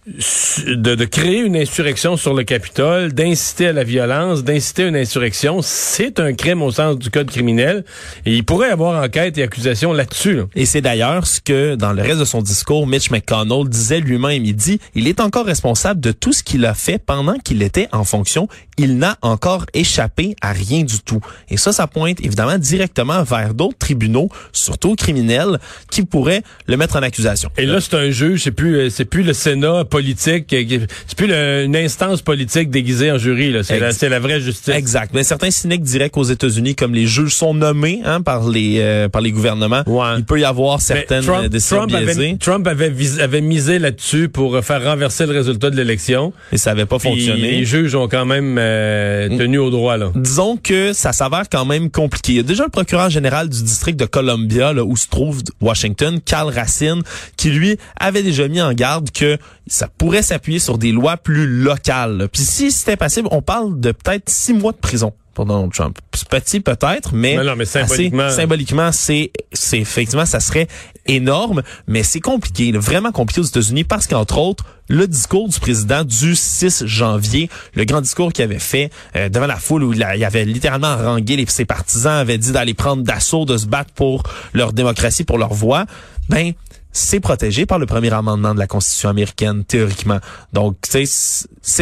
de, 0.05 0.97
de, 0.97 1.05
créer 1.05 1.39
une 1.39 1.57
insurrection 1.57 2.17
sur 2.17 2.35
le 2.35 2.43
Capitole, 2.43 3.13
d'inciter 3.13 3.69
à 3.69 3.73
la 3.73 3.85
violence, 3.85 4.43
d'inciter 4.43 4.83
à 4.83 4.87
une 4.89 4.97
insurrection, 4.97 5.61
c'est 5.63 6.19
un 6.19 6.33
crime 6.33 6.61
au 6.63 6.73
sens 6.73 6.99
du 6.99 7.09
code 7.09 7.31
criminel. 7.31 7.85
Et 8.27 8.35
il 8.35 8.45
pourrait 8.45 8.71
y 8.71 8.73
avoir 8.73 9.01
enquête 9.01 9.39
et 9.39 9.45
accusation 9.45 9.93
là-dessus. 9.93 10.35
Là. 10.35 10.45
Et 10.57 10.67
c'est 10.67 10.81
d'ailleurs 10.81 11.29
ce 11.29 11.41
que, 11.41 11.77
dans 11.77 11.93
le 11.93 12.03
reste 12.03 12.19
de 12.19 12.25
son 12.25 12.43
discours, 12.43 12.89
Mitch 12.89 13.13
McConnell 13.13 13.69
disait 13.69 14.01
lui-même. 14.01 14.45
Il 14.45 14.57
dit, 14.57 14.81
il 14.97 15.07
est 15.07 15.21
encore 15.21 15.47
responsable 15.47 16.01
de 16.01 16.11
tout 16.11 16.33
ce 16.33 16.43
qu'il 16.43 16.67
a 16.67 16.75
fait 16.75 16.99
pendant 16.99 17.39
qu'il 17.39 17.63
était 17.63 17.89
en 17.93 18.03
fonction. 18.03 18.49
Il 18.79 18.99
n'a 18.99 19.19
encore 19.23 19.67
échappé 19.73 20.35
à 20.41 20.53
rien 20.53 20.83
du 20.83 20.99
tout. 20.99 21.21
Et 21.49 21.57
ça, 21.57 21.73
ça 21.73 21.87
pointe 21.87 22.19
évidemment 22.21 22.59
directement 22.59 23.23
vers 23.23 23.55
d'autres 23.55 23.79
tribunaux, 23.79 24.31
surtout 24.53 24.97
criminels, 24.97 25.61
qui 25.93 26.03
pourraient 26.03 26.43
le 26.67 26.77
mettre 26.77 26.97
en 26.97 27.03
accusation. 27.03 27.51
Et 27.57 27.67
là, 27.67 27.81
c'est 27.81 27.95
un 27.95 28.11
juge, 28.11 28.43
c'est 28.43 28.51
plus, 28.51 28.91
c'est 28.91 29.05
plus 29.05 29.23
le 29.23 29.33
Sénat 29.33 29.85
politique, 29.93 30.47
c'est 30.49 31.17
plus 31.17 31.27
le, 31.27 31.65
une 31.65 31.77
instance 31.77 32.23
politique 32.23 32.71
déguisée 32.71 33.13
en 33.13 33.19
jury, 33.19 33.55
c'est 33.63 33.79
la, 33.79 34.09
la, 34.09 34.19
vraie 34.19 34.41
justice. 34.41 34.75
Exact. 34.75 35.11
Mais 35.13 35.23
certains 35.23 35.51
cyniques 35.51 35.83
diraient 35.83 36.09
qu'aux 36.09 36.23
États-Unis, 36.25 36.75
comme 36.75 36.95
les 36.95 37.07
juges 37.07 37.35
sont 37.35 37.53
nommés 37.53 38.01
hein, 38.05 38.23
par 38.23 38.49
les 38.49 38.79
euh, 38.81 39.11
par 39.11 39.21
les 39.21 39.33
gouvernements, 39.33 39.83
ouais. 39.87 40.19
il 40.19 40.25
peut 40.25 40.41
y 40.41 40.45
avoir 40.45 40.81
certaines 40.81 41.23
Trump, 41.23 41.47
décisions 41.49 41.87
Trump 41.87 41.95
avait, 41.95 42.37
Trump 42.39 42.67
avait, 42.67 42.89
vis, 42.89 43.21
avait 43.21 43.43
misé 43.43 43.79
là-dessus 43.79 44.31
pour 44.31 44.59
faire 44.65 44.83
renverser 44.83 45.27
le 45.27 45.33
résultat 45.33 45.69
de 45.69 45.77
l'élection. 45.77 46.33
Et 46.53 46.57
ça 46.57 46.71
n'avait 46.71 46.87
pas 46.87 46.99
Puis 46.99 47.11
fonctionné. 47.11 47.51
Les 47.51 47.65
juges 47.67 47.95
ont 47.95 48.09
quand 48.09 48.25
même 48.25 48.57
euh, 48.59 49.29
tenu 49.29 49.59
au 49.59 49.69
droit. 49.69 49.99
Là. 49.99 50.11
Disons 50.15 50.57
que 50.57 50.95
ça 50.95 51.13
s'avère 51.13 51.51
quand 51.51 51.67
même 51.67 51.91
compliqué. 51.91 52.33
Il 52.33 52.37
y 52.37 52.41
a 52.41 52.45
déjà 52.45 52.65
le 52.65 52.71
procureur 52.71 53.11
général 53.11 53.51
du 53.51 53.63
district 53.63 54.01
de 54.01 54.07
Columbia, 54.07 54.73
là, 54.73 54.85
où 54.85 54.97
se 54.97 55.09
trouve 55.09 55.43
Washington, 55.61 56.19
Carl 56.25 56.51
Racine, 56.51 57.03
qui 57.37 57.51
lui 57.51 57.77
avait 58.01 58.23
déjà 58.23 58.49
mis 58.49 58.63
en 58.63 58.73
garde 58.73 59.11
que 59.11 59.37
ça 59.67 59.82
pourrait 59.89 60.23
s'appuyer 60.23 60.59
sur 60.59 60.79
des 60.79 60.93
lois 60.93 61.17
plus 61.17 61.47
locales. 61.47 62.29
Puis 62.33 62.43
si 62.43 62.71
c'était 62.71 62.97
possible, 62.97 63.29
on 63.31 63.43
parle 63.43 63.79
de 63.81 63.93
peut-être 63.93 64.29
six 64.29 64.55
mois 64.55 64.73
de 64.73 64.79
prison 64.79 65.13
pour 65.35 65.47
Donald 65.47 65.73
Trump. 65.73 65.99
C'est 66.15 66.29
petit 66.29 66.61
peut-être, 66.61 67.15
mais, 67.15 67.37
mais, 67.37 67.45
non, 67.45 67.57
mais 67.57 67.65
symboliquement, 67.65 68.25
assez, 68.25 68.37
symboliquement, 68.37 68.93
c'est, 68.93 69.33
c'est 69.53 69.79
effectivement, 69.79 70.27
ça 70.27 70.41
serait 70.41 70.69
énorme, 71.07 71.63
mais 71.87 72.03
c'est 72.03 72.21
compliqué, 72.21 72.73
vraiment 72.73 73.13
compliqué 73.13 73.41
aux 73.41 73.45
États-Unis 73.45 73.85
parce 73.85 74.07
qu'entre 74.07 74.39
autres, 74.39 74.65
le 74.89 75.07
discours 75.07 75.49
du 75.49 75.59
président 75.59 76.05
du 76.05 76.37
6 76.37 76.85
janvier, 76.87 77.49
le 77.75 77.85
grand 77.85 78.01
discours 78.01 78.33
qu'il 78.33 78.45
avait 78.45 78.59
fait 78.59 78.91
euh, 79.17 79.29
devant 79.29 79.47
la 79.47 79.57
foule 79.57 79.85
où 79.85 79.93
il, 79.93 80.03
a, 80.03 80.17
il 80.17 80.25
avait 80.25 80.45
littéralement 80.45 80.89
harangué 80.89 81.37
les, 81.37 81.47
ses 81.47 81.65
partisans, 81.65 82.13
avait 82.13 82.39
dit 82.39 82.53
d'aller 82.53 82.75
prendre 82.75 83.03
d'assaut, 83.03 83.45
de 83.45 83.57
se 83.57 83.67
battre 83.67 83.93
pour 83.95 84.23
leur 84.53 84.73
démocratie, 84.73 85.25
pour 85.25 85.39
leur 85.39 85.55
voix, 85.55 85.87
ben 86.29 86.53
c'est 86.93 87.21
protégé 87.21 87.67
par 87.67 87.79
le 87.79 87.87
premier 87.87 88.13
amendement 88.13 88.55
de 88.55 88.59
la 88.59 88.67
Constitution 88.67 89.09
américaine, 89.09 89.65
théoriquement. 89.65 90.19
Donc, 90.53 90.77
c'est 90.85 91.07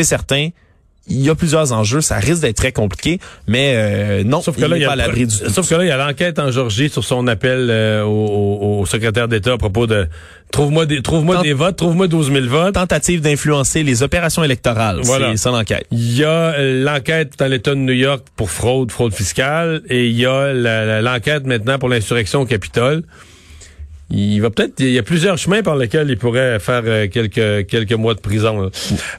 certain, 0.05 0.49
il 1.09 1.21
y 1.23 1.29
a 1.29 1.35
plusieurs 1.35 1.73
enjeux, 1.73 2.01
ça 2.01 2.17
risque 2.19 2.43
d'être 2.43 2.57
très 2.57 2.71
compliqué, 2.71 3.19
mais 3.49 3.73
euh, 3.75 4.23
non, 4.25 4.41
sauf 4.41 4.55
que 4.55 4.61
il 4.61 4.69
là, 4.69 4.77
n'est 4.77 4.83
il 4.83 4.87
pas 4.87 4.93
à 4.93 4.97
l'abri 4.97 5.27
du. 5.27 5.35
Sauf 5.35 5.69
que 5.69 5.75
là, 5.75 5.85
il 5.85 5.89
y 5.89 5.91
a 5.91 5.97
l'enquête 5.97 6.39
en 6.39 6.53
Georgie 6.53 6.89
sur 6.89 7.03
son 7.03 7.27
appel 7.27 7.67
euh, 7.69 8.05
au, 8.05 8.87
secrétaire 8.87 9.27
d'État 9.27 9.55
à 9.55 9.59
propos 9.59 9.89
de 9.89 10.07
trouve-moi 10.53 10.87
des 10.87 11.03
trouve-moi 11.03 11.37
Tant- 11.37 11.43
des 11.43 11.53
votes, 11.53 11.77
trouve-moi 11.77 12.07
12 12.07 12.33
000 12.33 12.47
votes. 12.47 12.75
Tentative 12.75 13.21
d'influencer 13.21 13.83
les 13.83 14.03
opérations 14.05 14.45
électorales, 14.45 15.01
Voilà. 15.03 15.31
c'est 15.33 15.39
ça 15.39 15.51
l'enquête. 15.51 15.87
Il 15.91 16.17
y 16.17 16.23
a 16.23 16.29
euh, 16.55 16.85
l'enquête 16.85 17.33
dans 17.39 17.47
l'État 17.47 17.71
de 17.73 17.81
New 17.81 17.93
York 17.93 18.25
pour 18.37 18.51
fraude, 18.51 18.93
fraude 18.93 19.13
fiscale, 19.15 19.83
et 19.89 20.07
il 20.07 20.17
y 20.17 20.27
a 20.27 20.53
l'enquête 21.03 21.45
maintenant 21.45 21.79
pour 21.81 21.89
l'insurrection 21.89 22.43
au 22.43 22.47
Capitole. 22.47 23.03
Il 24.13 24.41
va 24.43 24.51
peut-être, 24.51 24.81
il 24.81 24.91
y 24.91 24.99
a 24.99 25.03
plusieurs 25.05 25.39
chemins 25.39 25.63
par 25.63 25.77
lesquels 25.77 26.11
il 26.11 26.17
pourrait 26.19 26.59
faire 26.59 26.83
euh, 26.85 27.07
quelques 27.07 27.67
quelques 27.69 27.93
mois 27.93 28.15
de 28.15 28.21
prison. 28.21 28.71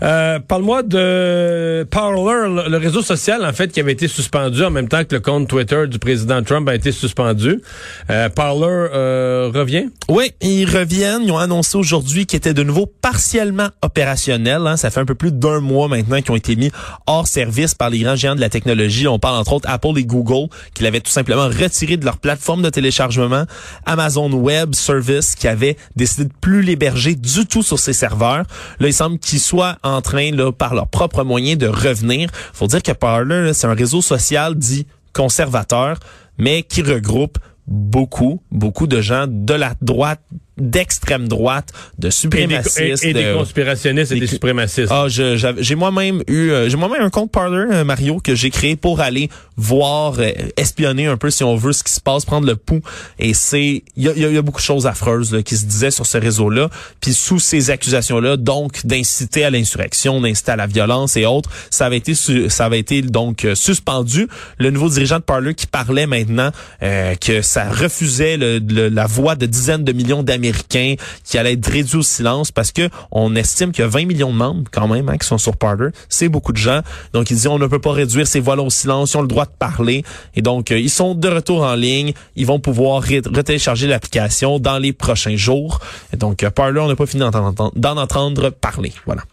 Euh, 0.02 0.40
Parle-moi 0.40 0.84
de 0.84 1.88
Parler, 1.90 2.48
le, 2.50 2.70
le 2.70 2.78
réseau 2.78 3.02
social 3.02 3.46
en 3.46 3.54
fait 3.54 3.72
qui 3.72 3.80
avait 3.80 3.94
été 3.94 4.08
suspendu 4.10 4.64
en 4.64 4.70
même 4.70 4.90
temps 4.90 5.04
que 5.06 5.16
le 5.16 5.22
compte 5.22 5.48
Twitter 5.48 5.88
du 5.88 5.98
président 5.98 6.44
Trump 6.44 6.68
a 6.68 6.76
été 6.76 6.92
suspendu. 6.92 7.62
Euh, 8.10 8.28
Parler 8.30 8.68
euh, 8.68 9.50
revient? 9.54 9.86
Oui, 10.10 10.32
ils 10.42 10.66
reviennent. 10.66 11.22
Ils 11.24 11.32
ont 11.32 11.38
annoncé 11.38 11.78
aujourd'hui 11.78 12.26
qu'ils 12.26 12.38
étaient 12.38 12.54
de 12.54 12.64
nouveau 12.64 12.86
partiellement 12.86 13.70
opérationnels. 13.82 14.68
hein. 14.68 14.76
Ça 14.76 14.90
fait 14.90 15.00
un 15.00 15.06
peu 15.06 15.16
plus 15.16 15.32
d'un 15.32 15.62
mois 15.62 15.88
maintenant 15.88 16.22
qu'ils 16.22 16.32
ont 16.34 16.36
été 16.36 16.56
mis 16.58 16.72
hors 17.08 17.28
service 17.28 17.76
par 17.76 17.90
les 17.90 18.00
grands 18.00 18.16
géants 18.18 18.36
de 18.36 18.42
la 18.42 18.50
technologie. 18.50 19.08
On 19.08 19.20
parle 19.20 19.38
entre 19.38 19.54
autres 19.54 19.70
Apple 19.70 19.98
et 19.98 20.04
Google, 20.06 20.50
qui 20.74 20.84
l'avaient 20.84 21.00
tout 21.00 21.12
simplement 21.12 21.48
retiré 21.48 21.96
de 21.96 22.04
leur 22.04 22.18
plateforme 22.18 22.62
de 22.62 22.70
téléchargement. 22.70 23.46
Amazon 23.86 24.32
Web, 24.34 24.74
Service 24.82 25.36
qui 25.36 25.48
avait 25.48 25.78
décidé 25.96 26.26
de 26.26 26.34
plus 26.42 26.62
l'héberger 26.62 27.16
du 27.16 27.46
tout 27.46 27.64
sur 27.64 27.80
ses 27.80 27.94
serveurs. 27.94 28.46
Là, 28.80 28.88
il 28.88 28.94
semble 28.94 29.20
qu'ils 29.20 29.40
soient 29.40 29.78
en 29.84 30.02
train, 30.02 30.32
là, 30.32 30.52
par 30.52 30.74
leurs 30.76 30.88
propres 30.88 31.24
moyens, 31.24 31.58
de 31.58 31.68
revenir. 31.68 32.30
Faut 32.54 32.68
dire 32.68 32.84
que 32.84 32.92
Parler, 32.92 33.54
c'est 33.54 33.68
un 33.68 33.74
réseau 33.74 34.02
social 34.02 34.56
dit 34.56 34.88
conservateur, 35.14 35.98
mais 36.38 36.64
qui 36.64 36.82
regroupe 36.82 37.38
beaucoup, 37.68 38.42
beaucoup 38.52 38.88
de 38.88 39.02
gens 39.02 39.26
de 39.28 39.54
la 39.54 39.74
droite 39.82 40.22
d'extrême 40.62 41.28
droite, 41.28 41.74
de 41.98 42.10
suprémacistes. 42.10 43.04
Et, 43.04 43.10
et, 43.10 43.14
des 43.14 43.34
conspirationnistes 43.36 44.12
et 44.12 44.20
des, 44.20 44.28
suprémacistes. 44.28 44.92
Ah, 44.92 45.08
j'ai 45.08 45.76
moi-même 45.76 46.24
eu, 46.28 46.52
euh, 46.52 46.70
j'ai 46.70 46.78
moi-même 46.78 47.02
un 47.02 47.10
compte 47.10 47.32
Parler, 47.32 47.66
euh, 47.72 47.84
Mario, 47.84 48.20
que 48.20 48.36
j'ai 48.36 48.50
créé 48.50 48.76
pour 48.76 49.00
aller 49.02 49.30
voir, 49.58 50.16
euh, 50.20 50.32
espionner 50.58 51.08
un 51.08 51.18
peu, 51.18 51.32
si 51.32 51.44
on 51.44 51.56
veut, 51.56 51.74
ce 51.74 51.84
qui 51.84 51.92
se 51.94 52.00
passe, 52.00 52.26
prendre 52.26 52.48
le 52.48 52.56
pouls. 52.56 52.82
Et 53.20 53.34
c'est, 53.34 53.84
il 53.96 54.04
y 54.04 54.10
a, 54.10 54.14
y 54.14 54.38
a, 54.38 54.42
beaucoup 54.42 54.60
de 54.60 54.66
choses 54.66 54.86
affreuses 54.86 55.34
là, 55.34 55.42
qui 55.42 55.58
se 55.58 55.66
disaient 55.66 55.92
sur 55.92 56.06
ce 56.06 56.18
réseau-là. 56.18 56.70
Puis 57.00 57.14
sous 57.14 57.40
ces 57.40 57.70
accusations-là, 57.70 58.38
donc 58.38 58.86
d'inciter 58.86 59.44
à 59.44 59.50
l'insurrection, 59.50 60.22
d'inciter 60.22 60.52
à 60.52 60.56
la 60.56 60.68
violence 60.68 61.18
et 61.18 61.26
autres, 61.26 61.50
ça 61.70 61.88
avait 61.88 61.98
été, 61.98 62.14
ça 62.14 62.66
avait 62.66 62.80
été 62.80 63.02
donc 63.02 63.48
suspendu. 63.56 64.28
Le 64.58 64.70
nouveau 64.70 64.90
dirigeant 64.90 65.18
de 65.18 65.24
Parler 65.24 65.56
qui 65.56 65.68
parlait 65.68 66.08
maintenant 66.08 66.52
que 66.80 67.42
ça 67.42 67.70
refusait 67.70 68.38
le, 68.38 68.60
la 68.90 69.06
voix 69.06 69.36
de 69.36 69.46
dizaines 69.46 69.84
de 69.84 69.92
millions 69.92 70.24
d'Américains 70.24 70.51
qui 70.68 71.38
allait 71.38 71.54
être 71.54 71.70
réduit 71.70 71.98
au 71.98 72.02
silence 72.02 72.52
parce 72.52 72.72
que 72.72 72.90
on 73.12 73.36
estime 73.36 73.72
qu'il 73.72 73.84
y 73.84 73.86
a 73.86 73.90
20 73.90 74.06
millions 74.06 74.32
de 74.32 74.38
membres 74.38 74.70
quand 74.72 74.88
même 74.88 75.10
hein, 75.10 75.18
qui 75.18 75.28
sont 75.28 75.38
sur 75.38 75.58
Parler. 75.58 75.90
C'est 76.10 76.30
beaucoup 76.30 76.52
de 76.52 76.58
gens. 76.58 76.82
Donc 77.14 77.32
il 77.32 77.38
dit 77.38 77.48
on 77.48 77.60
ne 77.60 77.68
peut 77.68 77.80
pas 77.80 77.92
réduire 77.92 78.28
ces 78.28 78.40
voix 78.40 78.60
au 78.62 78.70
silence, 78.70 79.14
ils 79.14 79.18
ont 79.18 79.22
le 79.22 79.28
droit 79.28 79.46
de 79.46 79.52
parler. 79.58 80.04
Et 80.36 80.42
donc 80.42 80.72
euh, 80.72 80.80
ils 80.80 80.90
sont 80.90 81.16
de 81.16 81.28
retour 81.28 81.64
en 81.64 81.76
ligne. 81.76 82.14
Ils 82.36 82.46
vont 82.46 82.60
pouvoir 82.60 83.02
retélécharger 83.04 83.88
l'application 83.88 84.60
dans 84.60 84.78
les 84.78 84.94
prochains 84.94 85.36
jours. 85.36 85.80
Et 86.14 86.18
donc 86.18 86.44
euh, 86.44 86.50
Parler, 86.50 86.80
on 86.80 86.88
n'a 86.88 86.96
pas 86.96 87.06
fini 87.06 87.24
d'en 87.76 87.98
entendre 87.98 88.50
parler. 88.50 88.94
Voilà. 89.06 89.24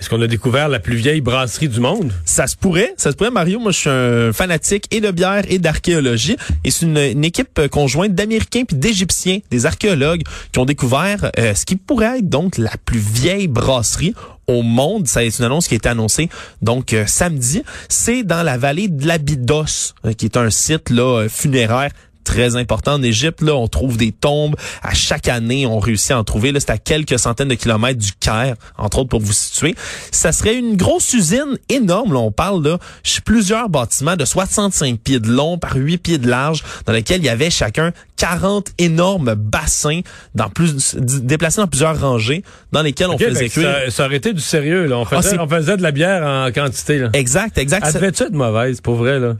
Est-ce 0.00 0.08
qu'on 0.08 0.22
a 0.22 0.26
découvert 0.26 0.70
la 0.70 0.78
plus 0.78 0.96
vieille 0.96 1.20
brasserie 1.20 1.68
du 1.68 1.78
monde? 1.78 2.10
Ça 2.24 2.46
se 2.46 2.56
pourrait. 2.56 2.94
Ça 2.96 3.10
se 3.10 3.16
pourrait, 3.16 3.30
Mario. 3.30 3.60
Moi, 3.60 3.70
je 3.70 3.78
suis 3.78 3.90
un 3.90 4.32
fanatique 4.32 4.86
et 4.90 5.00
de 5.02 5.10
bière 5.10 5.42
et 5.48 5.58
d'archéologie. 5.58 6.36
Et 6.64 6.70
c'est 6.70 6.86
une, 6.86 7.22
équipe 7.22 7.68
conjointe 7.68 8.14
d'Américains 8.14 8.64
puis 8.64 8.78
d'Égyptiens, 8.78 9.40
des 9.50 9.66
archéologues, 9.66 10.22
qui 10.52 10.58
ont 10.58 10.64
découvert 10.64 11.30
euh, 11.38 11.54
ce 11.54 11.66
qui 11.66 11.76
pourrait 11.76 12.20
être 12.20 12.28
donc 12.28 12.56
la 12.56 12.72
plus 12.86 12.98
vieille 12.98 13.46
brasserie 13.46 14.14
au 14.46 14.62
monde. 14.62 15.06
Ça 15.06 15.22
est 15.22 15.38
une 15.38 15.44
annonce 15.44 15.68
qui 15.68 15.74
a 15.74 15.76
été 15.76 15.90
annoncée 15.90 16.30
donc 16.62 16.94
euh, 16.94 17.04
samedi. 17.06 17.62
C'est 17.90 18.22
dans 18.22 18.42
la 18.42 18.56
vallée 18.56 18.88
de 18.88 19.06
l'Abydos, 19.06 19.92
euh, 20.06 20.14
qui 20.14 20.24
est 20.24 20.38
un 20.38 20.48
site 20.48 20.88
là 20.88 21.26
funéraire 21.28 21.90
très 22.24 22.56
important 22.56 22.94
en 22.94 23.02
Égypte. 23.02 23.42
Là, 23.42 23.54
on 23.54 23.68
trouve 23.68 23.96
des 23.96 24.12
tombes 24.12 24.56
à 24.82 24.94
chaque 24.94 25.28
année. 25.28 25.66
On 25.66 25.78
réussit 25.78 26.12
à 26.12 26.18
en 26.18 26.24
trouver. 26.24 26.52
Là, 26.52 26.60
c'est 26.60 26.70
à 26.70 26.78
quelques 26.78 27.18
centaines 27.18 27.48
de 27.48 27.54
kilomètres 27.54 27.98
du 27.98 28.12
Caire, 28.12 28.56
entre 28.78 29.00
autres 29.00 29.08
pour 29.08 29.20
vous 29.20 29.32
situer. 29.32 29.74
Ça 30.10 30.32
serait 30.32 30.56
une 30.56 30.76
grosse 30.76 31.12
usine 31.12 31.58
énorme. 31.68 32.12
Là, 32.12 32.20
on 32.20 32.32
parle 32.32 32.62
là, 32.66 32.78
plusieurs 33.24 33.68
bâtiments 33.68 34.16
de 34.16 34.24
65 34.24 34.98
pieds 34.98 35.20
de 35.20 35.28
long 35.28 35.58
par 35.58 35.76
8 35.76 35.98
pieds 35.98 36.18
de 36.18 36.28
large, 36.28 36.62
dans 36.86 36.92
lesquels 36.92 37.20
il 37.20 37.26
y 37.26 37.28
avait 37.28 37.50
chacun 37.50 37.92
40 38.16 38.72
énormes 38.78 39.34
bassins 39.34 40.00
dans 40.34 40.48
plus 40.48 40.94
déplacés 40.96 41.60
dans 41.60 41.66
plusieurs 41.66 41.98
rangées, 41.98 42.42
dans 42.72 42.82
lesquels 42.82 43.08
on 43.08 43.18
faisait 43.18 43.48
cuire. 43.48 43.72
Ça, 43.86 43.90
ça, 43.90 44.06
aurait 44.06 44.16
été 44.16 44.32
du 44.32 44.40
sérieux. 44.40 44.86
Là. 44.86 44.98
On 44.98 45.04
ah, 45.10 45.22
faisait, 45.22 45.38
on 45.38 45.48
faisait 45.48 45.76
de 45.76 45.82
la 45.82 45.90
bière 45.90 46.22
en 46.26 46.52
quantité. 46.52 46.98
Là. 46.98 47.10
Exact, 47.12 47.56
exact. 47.58 47.86
Ça 47.86 47.92
devait 47.92 48.08
être 48.08 48.32
mauvaise, 48.32 48.80
pour 48.80 48.96
vrai 48.96 49.18
là? 49.18 49.36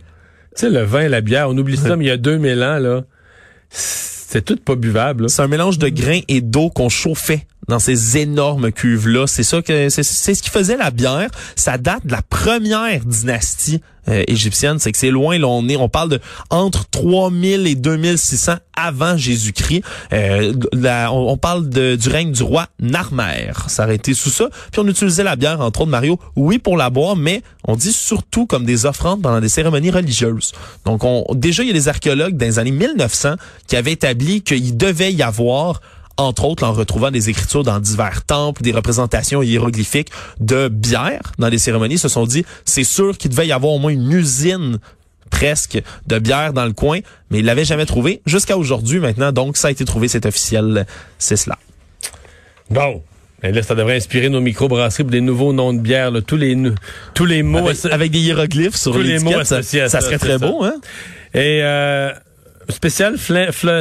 Tu 0.57 0.62
sais, 0.62 0.71
le 0.71 0.83
vin, 0.83 1.09
la 1.09 1.21
bière, 1.21 1.49
on 1.49 1.57
oublie 1.57 1.76
ça, 1.76 1.97
mais 1.97 2.07
il 2.07 2.09
y 2.09 2.12
a 2.12 2.16
2000 2.16 2.62
ans, 2.62 2.78
là, 2.78 3.02
c'est 3.71 4.45
tout 4.45 4.57
pas 4.57 4.76
buvable. 4.76 5.30
C'est 5.30 5.42
un 5.42 5.49
mélange 5.49 5.78
de 5.78 5.88
grains 5.88 6.21
et 6.28 6.40
d'eau 6.40 6.71
qu'on 6.71 6.88
chauffait 6.88 7.47
dans 7.69 7.78
ces 7.78 8.19
énormes 8.19 8.73
cuves 8.73 9.09
là. 9.09 9.26
C'est 9.26 9.42
ça 9.42 9.62
que 9.62 9.88
c'est 9.88 10.02
ce 10.02 10.42
qui 10.42 10.50
faisait 10.50 10.76
la 10.76 10.90
bière. 10.90 11.30
Ça 11.57 11.78
date 11.78 12.07
de 12.07 12.12
la 12.12 12.23
première 12.23 13.04
dynastie 13.04 13.80
euh, 14.11 14.23
égyptienne. 14.26 14.79
C'est 14.79 14.93
que 14.93 14.99
c'est 14.99 15.11
loin. 15.11 15.38
Là, 15.38 15.47
on 15.49 15.69
est, 15.69 15.76
on 15.76 15.88
parle 15.88 16.11
de 16.11 16.21
entre 16.50 16.88
3000 16.90 17.67
et 17.67 17.75
2600 17.75 18.55
avant 18.75 19.17
Jésus-Christ. 19.17 19.83
Euh, 20.12 20.52
on, 21.11 21.37
parle 21.37 21.69
du 21.69 22.09
règne 22.09 22.33
du 22.33 22.43
roi 22.43 22.67
Narmer. 22.81 23.52
Été 23.90 24.14
sous 24.14 24.31
ça. 24.31 24.49
Puis 24.71 24.81
on 24.81 24.88
utilisait 24.88 25.25
la 25.25 25.37
bière 25.37 25.61
entre 25.61 25.83
autres 25.83 25.90
Mario. 25.90 26.19
Oui 26.37 26.59
pour 26.59 26.76
la 26.76 26.90
boire, 26.90 27.17
mais 27.17 27.43
on 27.67 27.76
dit 27.76 27.93
surtout 27.93 28.47
comme 28.47 28.64
des 28.64 28.87
offrandes 28.87 29.23
pendant 29.23 29.40
des 29.40 29.49
cérémonies 29.49 29.90
religieuses. 29.90 30.52
Donc 30.85 31.05
on, 31.05 31.25
déjà 31.35 31.62
il 31.62 31.67
y 31.67 31.71
a 31.71 31.75
des 31.75 31.88
archéologues 31.88 32.37
dans 32.37 32.47
les 32.47 32.59
années 32.59 32.71
1900 32.71 33.35
qui 33.67 33.76
avaient 33.76 33.93
établi 33.93 34.43
qu'il 34.43 34.76
devait 34.76 35.12
y 35.12 35.23
avoir 35.23 35.81
entre 36.21 36.45
autres 36.45 36.65
en 36.65 36.73
retrouvant 36.73 37.11
des 37.11 37.31
écritures 37.31 37.65
dans 37.65 37.81
divers 37.81 38.25
temples, 38.25 38.62
des 38.62 38.73
représentations 38.73 39.43
hiéroglyphiques 39.43 40.11
de 40.41 40.69
bière 40.69 41.33
dans 41.39 41.49
les 41.49 41.59
cérémonies, 41.59 41.99
se 41.99 42.09
sont 42.09 42.27
dit, 42.27 42.45
c'est 42.65 42.85
sûr 42.85 43.17
qu'il 43.19 43.31
devait 43.31 43.47
y 43.47 43.53
avoir 43.53 43.73
au 43.73 43.79
moins 43.79 43.93
une 43.93 44.12
usine 44.12 44.79
presque 45.31 45.81
de 46.07 46.19
bière 46.19 46.53
dans 46.53 46.67
le 46.67 46.73
coin, 46.73 47.00
mais 47.31 47.39
ils 47.39 47.45
l'avaient 47.45 47.65
jamais 47.65 47.87
trouvé 47.87 48.21
jusqu'à 48.27 48.57
aujourd'hui 48.57 48.99
maintenant. 48.99 49.33
Donc, 49.33 49.57
ça 49.57 49.69
a 49.69 49.71
été 49.71 49.85
trouvé, 49.85 50.09
c'est 50.09 50.27
officiel, 50.27 50.87
c'est 51.19 51.37
cela. 51.37 51.57
Bon. 52.69 53.03
Et 53.43 53.53
là, 53.53 53.62
ça 53.62 53.75
devrait 53.75 53.97
inspirer 53.97 54.29
nos 54.29 54.41
microbrasseries 54.41 55.05
pour 55.05 55.12
des 55.12 55.23
nouveaux 55.23 55.55
noms 55.55 55.73
de 55.73 55.79
bière, 55.79 56.12
tous 56.27 56.37
les 56.37 56.55
tous 57.15 57.25
les 57.25 57.43
mots 57.43 57.71
avec, 57.91 58.11
des 58.11 58.19
hiéroglyphes 58.19 58.77
sur 58.77 58.99
les 58.99 59.19
mots 59.19 59.45
ça, 59.45 59.62
ça, 59.62 60.00
serait 60.03 60.19
très 60.19 60.37
beau, 60.37 60.62
hein? 60.62 60.75
Et 61.33 61.61
euh, 61.62 62.12
spécial 62.71 63.17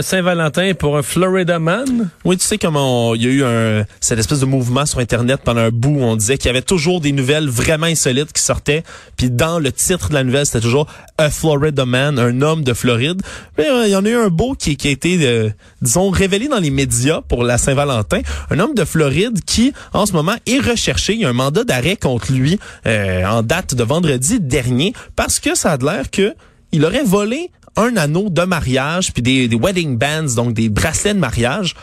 Saint-Valentin 0.02 0.74
pour 0.74 0.98
un 0.98 1.02
Florida 1.02 1.60
Man? 1.60 2.10
Oui, 2.26 2.38
tu 2.38 2.46
sais 2.46 2.58
comment 2.58 3.16
il 3.16 3.24
y 3.24 3.26
a 3.26 3.30
eu 3.30 3.44
un 3.44 3.86
cette 4.00 4.20
espèce 4.20 4.40
de 4.40 4.46
mouvement 4.46 4.86
sur 4.86 5.00
internet 5.00 5.42
pendant 5.44 5.62
un 5.62 5.70
bout 5.70 6.00
où 6.00 6.04
on 6.04 6.16
disait 6.16 6.38
qu'il 6.38 6.48
y 6.48 6.50
avait 6.50 6.62
toujours 6.62 7.02
des 7.02 7.12
nouvelles 7.12 7.48
vraiment 7.48 7.86
insolites 7.86 8.34
qui 8.34 8.42
sortaient, 8.42 8.84
puis 9.18 9.30
dans 9.30 9.60
le 9.60 9.72
titre 9.72 10.10
de 10.10 10.14
la 10.14 10.24
nouvelle, 10.24 10.46
c'était 10.46 10.62
toujours 10.62 10.88
a 11.18 11.30
Florida 11.30 11.86
Man, 11.86 12.18
un 12.18 12.42
homme 12.42 12.64
de 12.64 12.74
Floride. 12.74 13.22
Mais 13.58 13.70
euh, 13.70 13.88
il 13.88 13.92
y 13.92 13.96
en 13.96 14.06
a 14.06 14.10
eu 14.10 14.16
un 14.16 14.30
beau 14.30 14.56
qui, 14.56 14.78
qui 14.78 14.88
a 14.88 14.92
été 14.92 15.18
euh, 15.22 15.50
disons 15.82 16.10
révélé 16.10 16.48
dans 16.48 16.60
les 16.60 16.72
médias 16.72 17.22
pour 17.22 17.44
la 17.44 17.58
Saint-Valentin, 17.58 18.22
un 18.50 18.60
homme 18.60 18.74
de 18.74 18.86
Floride 18.86 19.44
qui 19.46 19.74
en 19.94 20.06
ce 20.06 20.14
moment 20.14 20.36
est 20.46 20.60
recherché, 20.60 21.14
il 21.14 21.22
y 21.22 21.26
a 21.26 21.30
un 21.30 21.34
mandat 21.34 21.64
d'arrêt 21.64 21.96
contre 21.96 22.32
lui 22.32 22.60
euh, 22.86 23.26
en 23.26 23.44
date 23.44 23.76
de 23.76 23.84
vendredi 23.84 24.40
dernier 24.40 24.94
parce 25.16 25.40
que 25.40 25.56
ça 25.56 25.74
a 25.74 25.78
l'air 25.78 26.10
que 26.10 26.34
il 26.72 26.86
aurait 26.86 27.04
volé 27.04 27.52
un 27.80 27.96
anneau 27.98 28.30
de 28.30 28.44
mariage 28.44 29.14
puis 29.14 29.22
des, 29.22 29.56
wedding 29.56 29.98
bands, 29.98 30.36
donc 30.36 30.54
des 30.54 30.70
bracelets 30.70 31.14
de 31.14 31.20
mariage, 31.20 31.76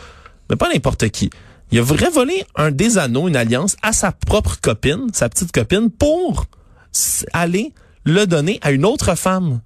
mais 0.49 0.55
pas 0.55 0.69
n'importe 0.71 1.09
qui. 1.09 1.29
Il 1.71 1.79
a 1.79 1.81
vraiment 1.81 2.11
volé 2.11 2.45
un 2.55 2.71
des 2.71 2.97
anneaux, 2.97 3.27
une 3.27 3.35
alliance, 3.35 3.75
à 3.81 3.91
sa 3.91 4.11
propre 4.11 4.57
copine, 4.61 5.07
sa 5.11 5.27
petite 5.27 5.51
copine, 5.51 5.89
pour 5.89 6.45
aller 7.33 7.73
le 8.05 8.25
donner 8.25 8.59
à 8.61 8.71
une 8.71 8.85
autre 8.85 9.15
femme 9.15 9.59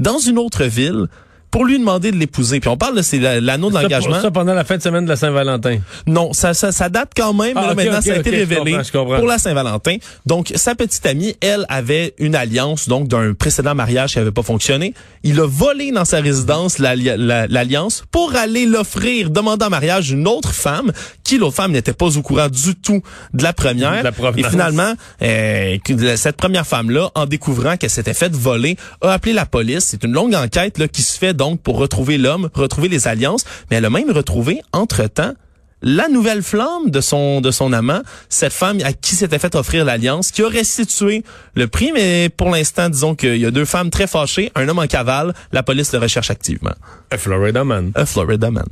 dans 0.00 0.18
une 0.18 0.38
autre 0.38 0.64
ville 0.64 1.06
pour 1.50 1.64
lui 1.64 1.78
demander 1.78 2.12
de 2.12 2.16
l'épouser. 2.16 2.60
Puis 2.60 2.68
on 2.68 2.76
parle 2.76 2.96
de 2.96 3.02
c'est 3.02 3.18
l'anneau 3.40 3.70
d'engagement. 3.70 4.20
Ça 4.20 4.30
pendant 4.30 4.54
la 4.54 4.64
fin 4.64 4.76
de 4.76 4.82
semaine 4.82 5.04
de 5.04 5.08
la 5.08 5.16
Saint-Valentin. 5.16 5.78
Non, 6.06 6.32
ça, 6.32 6.54
ça, 6.54 6.72
ça 6.72 6.88
date 6.88 7.10
quand 7.16 7.34
même. 7.34 7.56
Ah, 7.56 7.74
maintenant, 7.74 8.00
ça 8.00 8.12
a 8.12 8.16
été 8.16 8.30
révélé 8.30 8.76
pour 8.92 9.26
la 9.26 9.38
Saint-Valentin. 9.38 9.96
Donc, 10.26 10.52
sa 10.54 10.74
petite 10.74 11.04
amie, 11.06 11.36
elle 11.40 11.66
avait 11.68 12.14
une 12.18 12.34
alliance 12.34 12.88
donc 12.88 13.08
d'un 13.08 13.34
précédent 13.34 13.74
mariage 13.74 14.12
qui 14.12 14.18
avait 14.18 14.30
pas 14.30 14.42
fonctionné. 14.42 14.94
Il 15.22 15.40
a 15.40 15.46
volé 15.46 15.92
dans 15.92 16.04
sa 16.04 16.20
résidence 16.20 16.78
l'alliance 16.78 18.04
pour 18.10 18.34
aller 18.36 18.66
l'offrir, 18.66 19.30
demander 19.30 19.66
en 19.66 19.70
mariage 19.70 20.10
une 20.10 20.26
autre 20.28 20.52
femme 20.52 20.92
qui, 21.24 21.38
l'autre 21.38 21.56
femme, 21.56 21.72
n'était 21.72 21.92
pas 21.92 22.16
au 22.16 22.22
courant 22.22 22.48
du 22.48 22.74
tout 22.74 23.02
de 23.34 23.42
la 23.42 23.52
première. 23.52 24.04
Et 24.36 24.42
finalement, 24.44 24.94
euh, 25.22 25.76
cette 26.16 26.36
première 26.36 26.66
femme-là, 26.66 27.10
en 27.14 27.26
découvrant 27.26 27.76
qu'elle 27.76 27.90
s'était 27.90 28.14
faite 28.14 28.32
voler, 28.32 28.76
a 29.02 29.12
appelé 29.12 29.32
la 29.32 29.46
police. 29.46 29.84
C'est 29.84 30.04
une 30.04 30.12
longue 30.12 30.34
enquête 30.34 30.78
là, 30.78 30.88
qui 30.88 31.02
se 31.02 31.18
fait 31.18 31.34
donc 31.40 31.62
pour 31.62 31.78
retrouver 31.78 32.18
l'homme, 32.18 32.50
retrouver 32.52 32.88
les 32.88 33.08
alliances, 33.08 33.44
mais 33.70 33.78
elle 33.78 33.86
a 33.86 33.90
même 33.90 34.10
retrouvé 34.10 34.60
entre-temps 34.72 35.32
la 35.80 36.06
nouvelle 36.08 36.42
flamme 36.42 36.90
de 36.90 37.00
son 37.00 37.40
de 37.40 37.50
son 37.50 37.72
amant, 37.72 38.02
cette 38.28 38.52
femme 38.52 38.78
à 38.84 38.92
qui 38.92 39.14
s'était 39.14 39.38
fait 39.38 39.54
offrir 39.54 39.86
l'alliance, 39.86 40.32
qui 40.32 40.42
a 40.42 40.48
restitué 40.48 41.24
le 41.54 41.66
prix, 41.66 41.92
mais 41.94 42.28
pour 42.28 42.50
l'instant, 42.50 42.90
disons 42.90 43.14
qu'il 43.14 43.38
y 43.38 43.46
a 43.46 43.50
deux 43.50 43.64
femmes 43.64 43.88
très 43.88 44.06
fâchées, 44.06 44.52
un 44.54 44.68
homme 44.68 44.80
en 44.80 44.86
cavale, 44.86 45.32
la 45.52 45.62
police 45.62 45.94
le 45.94 46.00
recherche 46.00 46.30
activement. 46.30 46.74
A 47.10 47.16
Florida 47.16 47.64
man. 47.64 47.92
A 47.94 48.04
Florida 48.04 48.50
man. 48.50 48.68